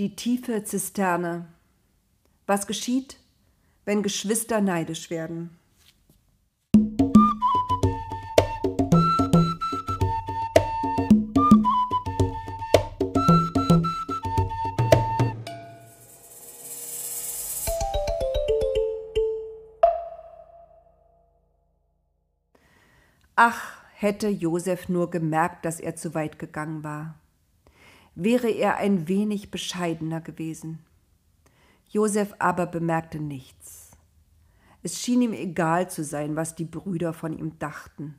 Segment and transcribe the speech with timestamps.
[0.00, 1.46] Die tiefe Zisterne.
[2.46, 3.18] Was geschieht,
[3.84, 5.58] wenn Geschwister neidisch werden?
[23.36, 27.20] Ach, hätte Josef nur gemerkt, dass er zu weit gegangen war
[28.14, 30.78] wäre er ein wenig bescheidener gewesen.
[31.88, 33.90] Josef aber bemerkte nichts.
[34.82, 38.14] Es schien ihm egal zu sein, was die Brüder von ihm dachten.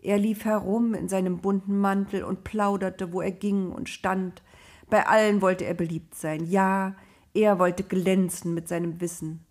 [0.00, 4.42] Er lief herum in seinem bunten Mantel und plauderte, wo er ging und stand.
[4.88, 6.44] Bei allen wollte er beliebt sein.
[6.44, 6.96] Ja,
[7.34, 9.44] er wollte glänzen mit seinem Wissen.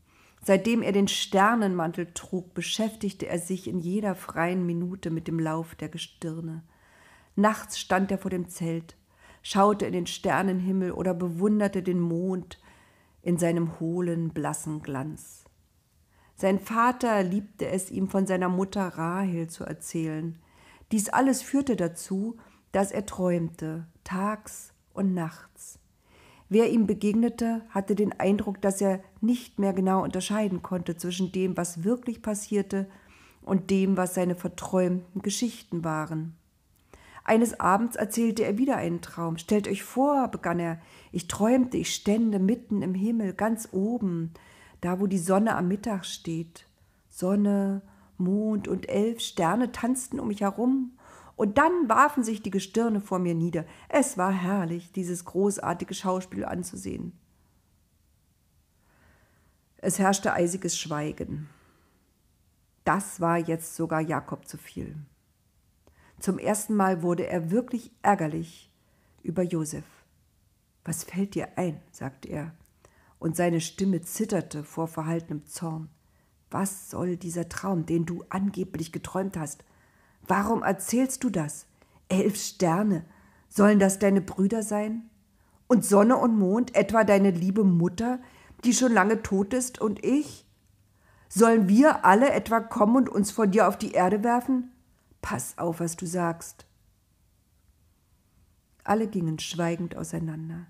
[0.44, 5.76] Seitdem er den Sternenmantel trug, beschäftigte er sich in jeder freien Minute mit dem Lauf
[5.76, 6.64] der Gestirne.
[7.36, 8.96] Nachts stand er vor dem Zelt,
[9.42, 12.60] schaute in den Sternenhimmel oder bewunderte den Mond
[13.22, 15.46] in seinem hohlen, blassen Glanz.
[16.36, 20.40] Sein Vater liebte es, ihm von seiner Mutter Rahel zu erzählen.
[20.92, 22.38] Dies alles führte dazu,
[22.72, 25.80] dass er träumte, tags und nachts.
[26.50, 31.56] Wer ihm begegnete, hatte den Eindruck, dass er nicht mehr genau unterscheiden konnte zwischen dem,
[31.56, 32.88] was wirklich passierte,
[33.44, 36.36] und dem, was seine verträumten Geschichten waren.
[37.24, 39.38] Eines Abends erzählte er wieder einen Traum.
[39.38, 44.34] Stellt euch vor, begann er, ich träumte, ich stände mitten im Himmel, ganz oben,
[44.82, 46.68] da wo die Sonne am Mittag steht.
[47.10, 47.84] Sonne,
[48.18, 50.98] Mond und elf Sterne tanzten um mich herum,
[51.36, 53.66] und dann warfen sich die Gestirne vor mir nieder.
[53.90, 57.14] Es war herrlich, dieses großartige Schauspiel anzusehen.
[59.78, 61.50] Es herrschte eisiges Schweigen.
[62.84, 64.96] Das war jetzt sogar Jakob zu viel.
[66.22, 68.70] Zum ersten Mal wurde er wirklich ärgerlich
[69.24, 69.86] über Josef.
[70.86, 71.82] Was fällt dir ein?
[71.92, 72.54] sagte er,
[73.18, 75.90] und seine Stimme zitterte vor verhaltenem Zorn.
[76.52, 79.64] Was soll dieser Traum, den du angeblich geträumt hast?
[80.28, 81.66] Warum erzählst du das?
[82.08, 83.04] Elf Sterne,
[83.50, 85.10] sollen das deine Brüder sein?
[85.66, 88.20] Und Sonne und Mond, etwa deine liebe Mutter,
[88.64, 90.46] die schon lange tot ist, und ich?
[91.30, 94.71] Sollen wir alle etwa kommen und uns vor dir auf die Erde werfen?
[95.22, 96.66] Pass auf, was du sagst.
[98.84, 100.66] Alle gingen schweigend auseinander.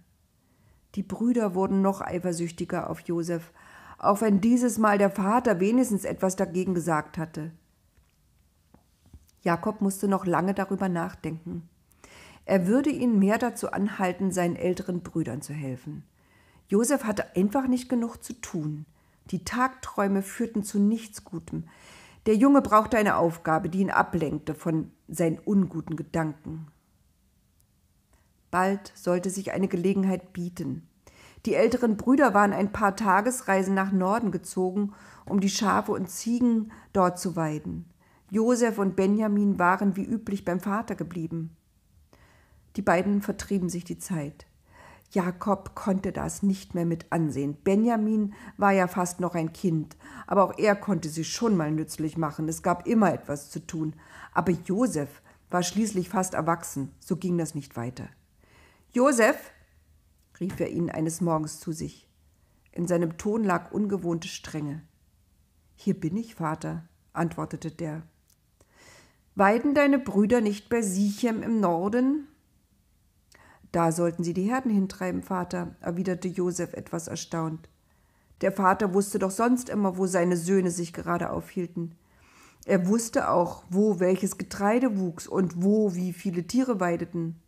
[0.96, 3.52] Die Brüder wurden noch eifersüchtiger auf Josef,
[3.98, 7.52] auch wenn dieses Mal der Vater wenigstens etwas dagegen gesagt hatte.
[9.44, 11.70] Jakob musste noch lange darüber nachdenken.
[12.46, 16.04] Er würde ihn mehr dazu anhalten, seinen älteren Brüdern zu helfen.
[16.68, 18.86] Josef hatte einfach nicht genug zu tun.
[19.30, 21.66] Die Tagträume führten zu nichts Gutem.
[22.26, 26.68] Der Junge brauchte eine Aufgabe, die ihn ablenkte von seinen unguten Gedanken.
[28.52, 30.88] Bald sollte sich eine Gelegenheit bieten.
[31.46, 34.94] Die älteren Brüder waren ein paar Tagesreisen nach Norden gezogen,
[35.26, 37.86] um die Schafe und Ziegen dort zu weiden.
[38.30, 41.56] Josef und Benjamin waren wie üblich beim Vater geblieben.
[42.76, 44.46] Die beiden vertrieben sich die Zeit.
[45.12, 47.58] Jakob konnte das nicht mehr mit ansehen.
[47.64, 52.18] Benjamin war ja fast noch ein Kind, aber auch er konnte sich schon mal nützlich
[52.18, 52.48] machen.
[52.48, 53.94] Es gab immer etwas zu tun.
[54.34, 58.08] Aber Josef war schließlich fast erwachsen, so ging das nicht weiter.
[58.94, 59.52] Josef,
[60.40, 62.10] rief er ihn eines Morgens zu sich.
[62.72, 64.82] In seinem Ton lag ungewohnte Strenge.
[65.76, 68.04] Hier bin ich, Vater, antwortete der.
[69.36, 72.28] Weiden deine Brüder nicht bei Sichem im Norden?
[73.72, 77.70] Da sollten Sie die Herden hintreiben, Vater, erwiderte Josef etwas erstaunt.
[78.42, 81.96] Der Vater wusste doch sonst immer, wo seine Söhne sich gerade aufhielten.
[82.66, 87.40] Er wusste auch, wo welches Getreide wuchs und wo wie viele Tiere weideten.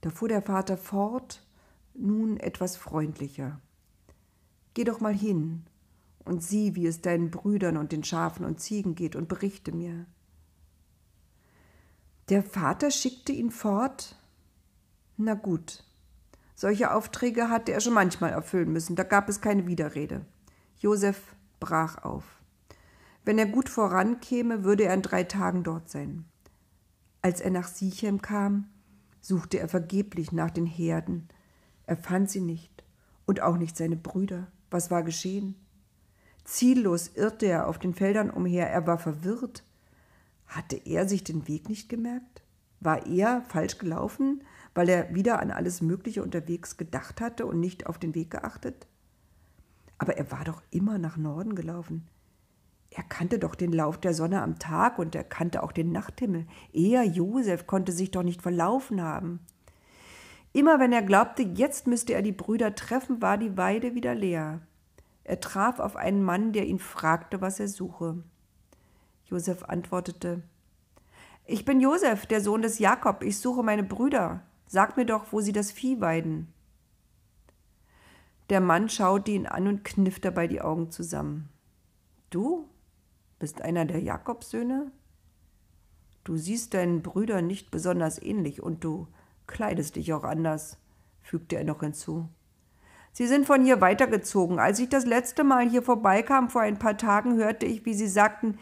[0.00, 1.46] Da fuhr der Vater fort,
[1.94, 3.60] nun etwas freundlicher.
[4.74, 5.64] Geh doch mal hin
[6.24, 10.06] und sieh, wie es deinen Brüdern und den Schafen und Ziegen geht, und berichte mir.
[12.28, 14.16] Der Vater schickte ihn fort,
[15.16, 15.84] na gut.
[16.54, 20.24] Solche Aufträge hatte er schon manchmal erfüllen müssen, da gab es keine Widerrede.
[20.78, 22.24] Josef brach auf.
[23.24, 26.24] Wenn er gut vorankäme, würde er in drei Tagen dort sein.
[27.22, 28.68] Als er nach Sichem kam,
[29.20, 31.28] suchte er vergeblich nach den Herden.
[31.86, 32.84] Er fand sie nicht
[33.24, 34.48] und auch nicht seine Brüder.
[34.70, 35.54] Was war geschehen?
[36.44, 39.64] Ziellos irrte er auf den Feldern umher, er war verwirrt.
[40.46, 42.42] Hatte er sich den Weg nicht gemerkt?
[42.80, 44.44] War er falsch gelaufen?
[44.74, 48.86] Weil er wieder an alles Mögliche unterwegs gedacht hatte und nicht auf den Weg geachtet?
[49.98, 52.06] Aber er war doch immer nach Norden gelaufen.
[52.90, 56.46] Er kannte doch den Lauf der Sonne am Tag und er kannte auch den Nachthimmel.
[56.72, 59.40] Er, Josef, konnte sich doch nicht verlaufen haben.
[60.52, 64.60] Immer wenn er glaubte, jetzt müsste er die Brüder treffen, war die Weide wieder leer.
[65.24, 68.22] Er traf auf einen Mann, der ihn fragte, was er suche.
[69.24, 70.42] Josef antwortete,
[71.46, 74.42] Ich bin Josef, der Sohn des Jakob, ich suche meine Brüder.
[74.74, 76.52] Sag mir doch, wo sie das Vieh weiden.
[78.50, 81.48] Der Mann schaute ihn an und kniff dabei die Augen zusammen.
[82.28, 82.68] Du
[83.38, 84.90] bist einer der Jakobsöhne?
[86.24, 89.06] Du siehst deinen Brüdern nicht besonders ähnlich und du
[89.46, 90.76] kleidest dich auch anders,
[91.22, 92.28] fügte er noch hinzu.
[93.12, 94.58] Sie sind von hier weitergezogen.
[94.58, 98.08] Als ich das letzte Mal hier vorbeikam vor ein paar Tagen, hörte ich, wie sie
[98.08, 98.58] sagten,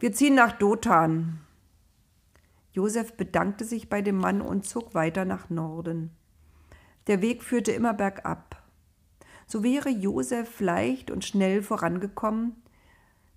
[0.00, 1.38] wir ziehen nach Dothan.
[2.72, 6.10] Josef bedankte sich bei dem Mann und zog weiter nach Norden.
[7.06, 8.62] Der Weg führte immer bergab.
[9.46, 12.56] So wäre Josef leicht und schnell vorangekommen.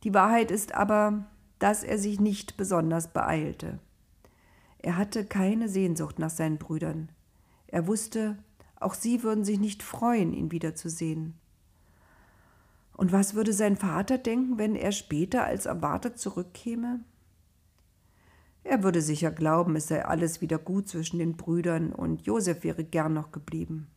[0.04, 1.26] Die Wahrheit ist aber,
[1.60, 3.80] dass er sich nicht besonders beeilte.
[4.80, 7.10] Er hatte keine Sehnsucht nach seinen Brüdern.
[7.68, 8.38] Er wusste,
[8.80, 11.34] auch sie würden sich nicht freuen, ihn wiederzusehen.
[12.94, 17.02] Und was würde sein Vater denken, wenn er später als erwartet zurückkäme?
[18.68, 22.84] Er würde sicher glauben, es sei alles wieder gut zwischen den Brüdern und Josef wäre
[22.84, 23.88] gern noch geblieben.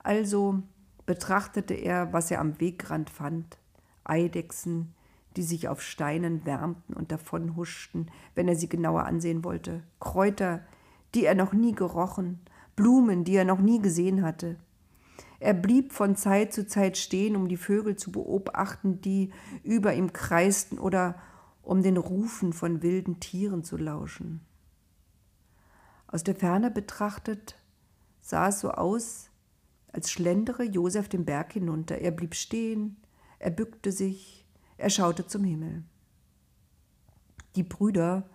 [0.00, 0.64] Also
[1.06, 3.58] betrachtete er, was er am Wegrand fand:
[4.02, 4.92] Eidechsen,
[5.36, 10.62] die sich auf Steinen wärmten und davonhuschten, wenn er sie genauer ansehen wollte, Kräuter,
[11.14, 12.40] die er noch nie gerochen,
[12.74, 14.56] Blumen, die er noch nie gesehen hatte.
[15.38, 19.30] Er blieb von Zeit zu Zeit stehen, um die Vögel zu beobachten, die
[19.62, 21.14] über ihm kreisten, oder
[21.66, 24.40] um den Rufen von wilden Tieren zu lauschen.
[26.06, 27.56] Aus der Ferne betrachtet
[28.20, 29.30] sah es so aus,
[29.92, 31.98] als schlendere Josef den Berg hinunter.
[31.98, 32.98] Er blieb stehen,
[33.40, 34.46] er bückte sich,
[34.76, 35.82] er schaute zum Himmel.
[37.56, 38.28] Die Brüder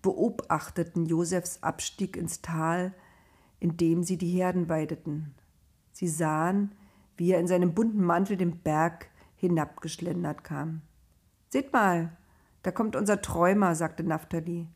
[0.00, 2.94] beobachteten Josefs Abstieg ins Tal,
[3.58, 5.34] in dem sie die Herden weideten.
[5.92, 6.74] Sie sahen,
[7.18, 10.80] wie er in seinem bunten Mantel den Berg hinabgeschlendert kam.
[11.50, 12.16] Seht mal,
[12.62, 14.68] da kommt unser Träumer, sagte Naphtali.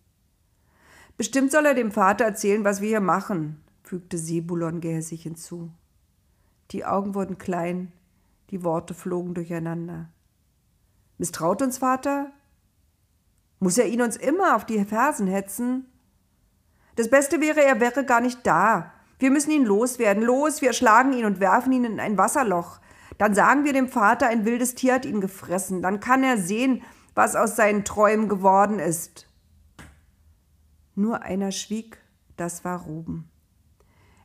[1.17, 5.71] Bestimmt soll er dem Vater erzählen, was wir hier machen, fügte Sebulon gehässig hinzu.
[6.71, 7.93] Die Augen wurden klein,
[8.51, 10.09] die Worte flogen durcheinander.
[11.19, 12.33] Misstraut uns Vater?
[13.61, 15.87] Muss er ihn uns immer auf die Fersen hetzen?
[16.97, 18.93] Das Beste wäre, er wäre gar nicht da.
[19.19, 20.23] Wir müssen ihn loswerden.
[20.23, 22.81] Los, wir schlagen ihn und werfen ihn in ein Wasserloch.
[23.19, 25.83] Dann sagen wir dem Vater, ein wildes Tier hat ihn gefressen.
[25.83, 26.83] Dann kann er sehen,
[27.15, 29.29] was aus seinen Träumen geworden ist.
[30.95, 31.99] Nur einer schwieg,
[32.37, 33.31] das war Ruben.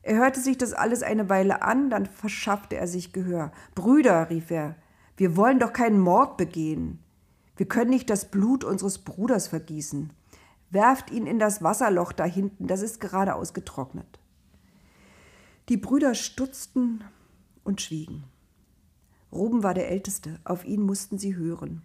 [0.01, 3.51] Er hörte sich das alles eine Weile an, dann verschaffte er sich Gehör.
[3.75, 4.75] Brüder, rief er,
[5.18, 7.00] wir wollen doch keinen Mord begehen.
[7.57, 10.13] Wir können nicht das Blut unseres Bruders vergießen.
[10.69, 14.19] Werft ihn in das Wasserloch da hinten, das ist gerade ausgetrocknet.
[15.68, 17.03] Die Brüder stutzten
[17.63, 18.24] und schwiegen.
[19.31, 21.83] Ruben war der Älteste, auf ihn mussten sie hören.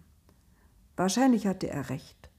[0.95, 2.29] Wahrscheinlich hatte er recht.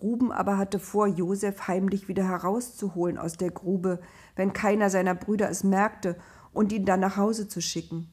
[0.00, 4.00] Ruben aber hatte vor, Josef heimlich wieder herauszuholen aus der Grube,
[4.34, 6.16] wenn keiner seiner Brüder es merkte,
[6.52, 8.12] und ihn dann nach Hause zu schicken.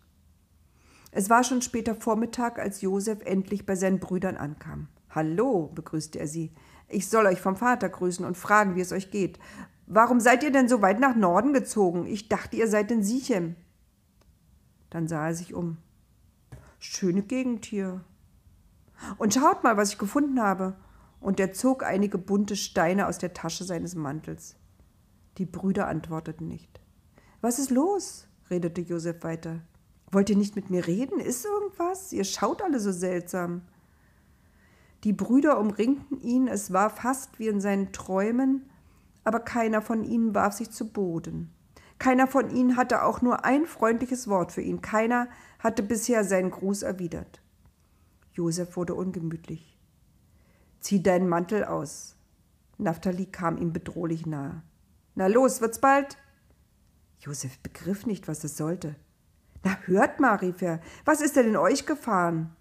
[1.11, 4.87] Es war schon später Vormittag, als Josef endlich bei seinen Brüdern ankam.
[5.09, 6.53] Hallo, begrüßte er sie.
[6.87, 9.39] Ich soll euch vom Vater grüßen und fragen, wie es euch geht.
[9.87, 12.05] Warum seid ihr denn so weit nach Norden gezogen?
[12.05, 13.55] Ich dachte, ihr seid in Sichem.
[14.91, 15.77] Dann sah er sich um.
[16.77, 18.01] Schöne Gegend hier.
[19.17, 20.75] Und schaut mal, was ich gefunden habe.
[21.19, 24.55] Und er zog einige bunte Steine aus der Tasche seines Mantels.
[25.37, 26.79] Die Brüder antworteten nicht.
[27.41, 28.27] Was ist los?
[28.49, 29.61] redete Josef weiter.
[30.11, 31.19] Wollt ihr nicht mit mir reden?
[31.19, 32.11] Ist irgendwas?
[32.11, 33.61] Ihr schaut alle so seltsam.
[35.03, 38.69] Die Brüder umringten ihn, es war fast wie in seinen Träumen,
[39.23, 41.53] aber keiner von ihnen warf sich zu Boden.
[41.99, 44.81] Keiner von ihnen hatte auch nur ein freundliches Wort für ihn.
[44.81, 45.27] Keiner
[45.59, 47.41] hatte bisher seinen Gruß erwidert.
[48.39, 49.77] Josef wurde ungemütlich.
[50.79, 52.15] Zieh deinen Mantel aus.
[52.77, 54.63] Naphtali kam ihm bedrohlich nahe.
[55.13, 56.17] Na los, wird's bald?
[57.19, 58.95] Josef begriff nicht, was es sollte.
[59.65, 62.55] Na, hört mal, rief er, was ist denn in euch gefahren?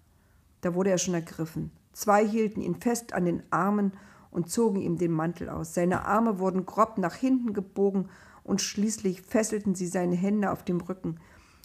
[0.59, 1.71] Da wurde er schon ergriffen.
[1.93, 3.93] Zwei hielten ihn fest an den Armen
[4.31, 5.73] und zogen ihm den Mantel aus.
[5.73, 8.09] Seine Arme wurden grob nach hinten gebogen
[8.43, 11.21] und schließlich fesselten sie seine Hände auf dem Rücken.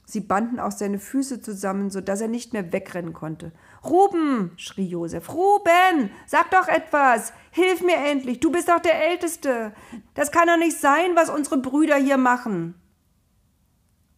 [0.07, 3.53] Sie banden auch seine Füße zusammen, so dass er nicht mehr wegrennen konnte.
[3.83, 9.73] Ruben, schrie Josef, Ruben, sag doch etwas, hilf mir endlich, du bist doch der Älteste.
[10.13, 12.75] Das kann doch nicht sein, was unsere Brüder hier machen.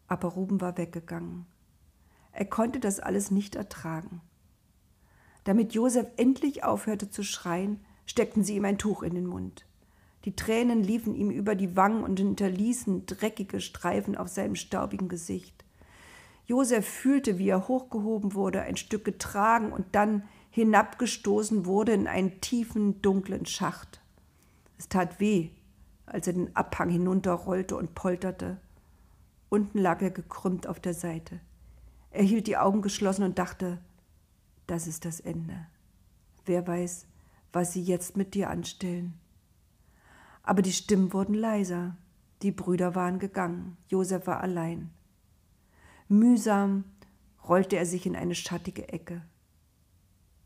[0.09, 1.47] Aber Ruben war weggegangen.
[2.33, 4.21] Er konnte das alles nicht ertragen.
[5.45, 9.67] Damit Josef endlich aufhörte zu schreien, steckten sie ihm ein Tuch in den Mund.
[10.25, 15.65] Die Tränen liefen ihm über die Wangen und hinterließen dreckige Streifen auf seinem staubigen Gesicht.
[16.47, 22.41] Josef fühlte, wie er hochgehoben wurde, ein Stück getragen und dann hinabgestoßen wurde in einen
[22.41, 24.01] tiefen, dunklen Schacht.
[24.79, 25.51] Es tat weh,
[26.07, 28.59] als er den Abhang hinunterrollte und polterte.
[29.49, 31.41] Unten lag er gekrümmt auf der Seite.
[32.11, 33.79] Er hielt die Augen geschlossen und dachte,
[34.67, 35.67] das ist das Ende.
[36.45, 37.07] Wer weiß,
[37.53, 39.15] was sie jetzt mit dir anstellen.
[40.43, 41.97] Aber die Stimmen wurden leiser.
[42.43, 43.77] Die Brüder waren gegangen.
[43.89, 44.91] Josef war allein.
[46.09, 46.85] Mühsam
[47.49, 49.23] rollte er sich in eine schattige Ecke.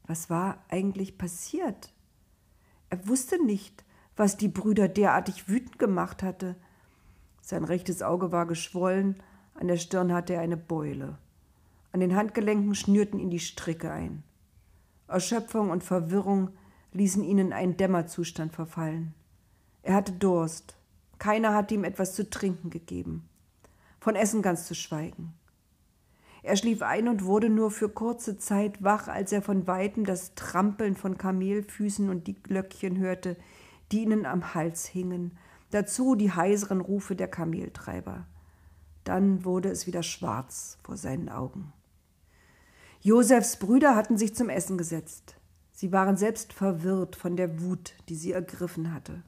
[0.07, 1.93] Was war eigentlich passiert?
[2.89, 3.85] Er wusste nicht,
[4.17, 6.57] was die Brüder derartig wütend gemacht hatte.
[7.43, 9.23] Sein rechtes Auge war geschwollen,
[9.55, 11.19] an der Stirn hatte er eine Beule.
[11.93, 14.23] An den Handgelenken schnürten ihn die Stricke ein.
[15.09, 16.51] Erschöpfung und Verwirrung
[16.93, 19.15] ließen ihn in einen Dämmerzustand verfallen.
[19.83, 20.77] Er hatte Durst.
[21.19, 23.29] Keiner hatte ihm etwas zu trinken gegeben.
[24.01, 25.35] Von Essen ganz zu schweigen.
[26.43, 30.35] Er schlief ein und wurde nur für kurze Zeit wach, als er von weitem das
[30.35, 33.37] Trampeln von Kamelfüßen und die Glöckchen hörte,
[33.93, 35.37] die ihnen am Hals hingen,
[35.71, 38.27] dazu die heiseren Rufe der Kameltreiber.
[39.05, 41.73] Dann wurde es wieder schwarz vor seinen Augen.
[43.03, 45.37] Josefs Brüder hatten sich zum Essen gesetzt.
[45.73, 49.23] Sie waren selbst verwirrt von der Wut, die sie ergriffen hatte.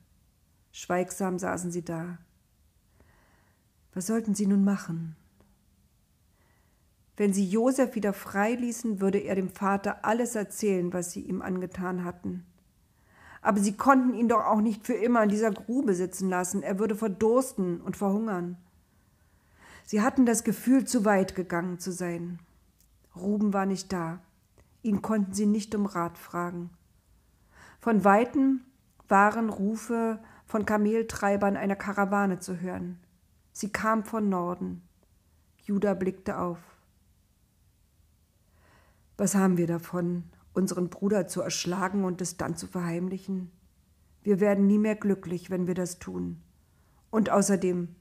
[0.72, 2.18] Schweigsam saßen sie da.
[3.94, 5.16] Was sollten sie nun machen?
[7.16, 12.04] Wenn sie Josef wieder freiließen, würde er dem Vater alles erzählen, was sie ihm angetan
[12.04, 12.46] hatten.
[13.42, 16.62] Aber sie konnten ihn doch auch nicht für immer in dieser Grube sitzen lassen.
[16.62, 18.56] Er würde verdursten und verhungern.
[19.84, 22.38] Sie hatten das Gefühl, zu weit gegangen zu sein.
[23.16, 24.20] Ruben war nicht da.
[24.82, 26.70] Ihn konnten sie nicht um Rat fragen.
[27.80, 28.62] Von weitem
[29.08, 33.00] waren Rufe von Kameltreibern einer Karawane zu hören.
[33.52, 34.82] Sie kam von Norden.
[35.64, 36.58] Judah blickte auf.
[39.22, 43.52] Was haben wir davon, unseren Bruder zu erschlagen und es dann zu verheimlichen?
[44.24, 46.42] Wir werden nie mehr glücklich, wenn wir das tun.
[47.08, 47.94] Und außerdem,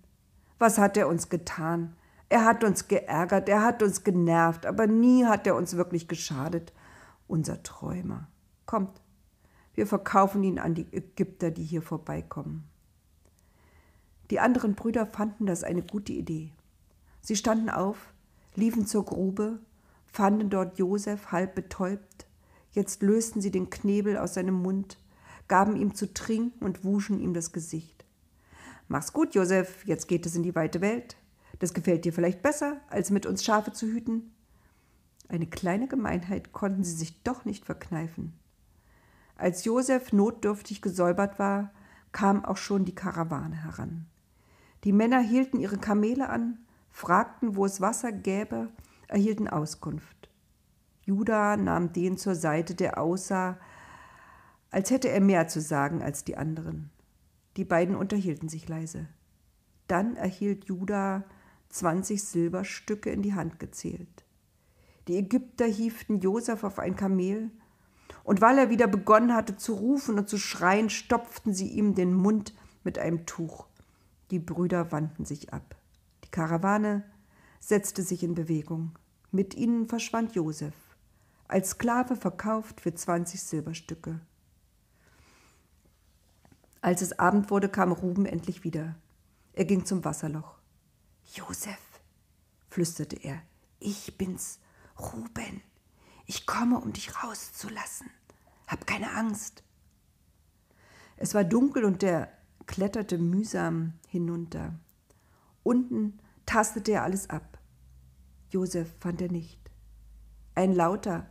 [0.58, 1.96] was hat er uns getan?
[2.30, 6.74] Er hat uns geärgert, er hat uns genervt, aber nie hat er uns wirklich geschadet.
[7.28, 8.28] Unser Träumer.
[8.66, 9.00] Kommt,
[9.76, 12.68] wir verkaufen ihn an die Ägypter, die hier vorbeikommen.
[14.32, 16.52] Die anderen Brüder fanden das eine gute Idee.
[17.22, 18.12] Sie standen auf,
[18.56, 19.60] liefen zur Grube,
[20.12, 22.28] fanden dort Josef halb betäubt.
[22.72, 24.98] Jetzt lösten sie den Knebel aus seinem Mund,
[25.48, 28.06] gaben ihm zu trinken und wuschen ihm das Gesicht.
[28.88, 31.18] Mach's gut, Josef, jetzt geht es in die weite Welt.
[31.60, 34.34] Das gefällt dir vielleicht besser, als mit uns Schafe zu hüten.
[35.30, 38.34] Eine kleine Gemeinheit konnten sie sich doch nicht verkneifen.
[39.38, 41.72] Als Josef notdürftig gesäubert war,
[42.12, 44.08] kam auch schon die Karawane heran.
[44.84, 48.70] Die Männer hielten ihre Kamele an, fragten, wo es Wasser gäbe,
[49.12, 50.30] erhielten Auskunft.
[51.04, 53.58] Judah nahm den zur Seite, der aussah,
[54.70, 56.90] als hätte er mehr zu sagen als die anderen.
[57.58, 59.08] Die beiden unterhielten sich leise.
[59.88, 61.24] Dann erhielt Judah
[61.70, 64.24] zwanzig Silberstücke in die Hand gezählt.
[65.08, 67.52] Die Ägypter hieften Josef auf ein Kamel,
[68.24, 72.14] und weil er wieder begonnen hatte zu rufen und zu schreien, stopften sie ihm den
[72.14, 72.54] Mund
[72.84, 73.68] mit einem Tuch.
[74.30, 75.76] Die Brüder wandten sich ab.
[76.24, 77.04] Die Karawane
[77.60, 78.92] setzte sich in Bewegung.
[79.32, 80.74] Mit ihnen verschwand Josef,
[81.48, 84.20] als Sklave verkauft für zwanzig Silberstücke.
[86.82, 88.96] Als es Abend wurde, kam Ruben endlich wieder.
[89.54, 90.58] Er ging zum Wasserloch.
[91.34, 91.80] Josef,
[92.68, 93.42] flüsterte er,
[93.80, 94.60] ich bin's,
[95.00, 95.62] Ruben.
[96.26, 98.10] Ich komme, um dich rauszulassen.
[98.68, 99.64] Hab keine Angst.
[101.16, 102.32] Es war dunkel und er
[102.66, 104.74] kletterte mühsam hinunter.
[105.64, 107.51] Unten tastete er alles ab.
[108.52, 109.60] Josef fand er nicht.
[110.56, 111.28] Ein lauter,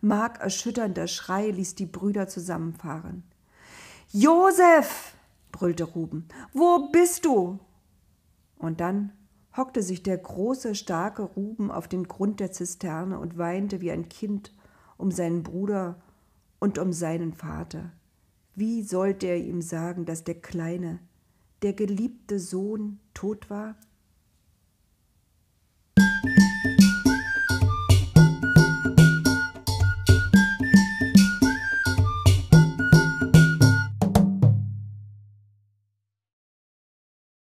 [0.00, 3.24] markerschütternder Schrei ließ die Brüder zusammenfahren.
[4.10, 5.14] Josef!
[5.50, 6.28] brüllte Ruben.
[6.52, 7.58] Wo bist du?
[8.58, 9.12] Und dann
[9.56, 14.08] hockte sich der große, starke Ruben auf den Grund der Zisterne und weinte wie ein
[14.08, 14.54] Kind
[14.98, 16.00] um seinen Bruder
[16.58, 17.92] und um seinen Vater.
[18.54, 20.98] Wie sollte er ihm sagen, dass der kleine,
[21.62, 23.76] der geliebte Sohn tot war?